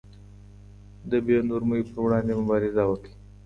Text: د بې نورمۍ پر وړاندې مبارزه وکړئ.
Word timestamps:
د 1.09 1.11
بې 1.25 1.37
نورمۍ 1.51 1.81
پر 1.89 1.97
وړاندې 2.03 2.33
مبارزه 2.41 2.83
وکړئ. 2.87 3.13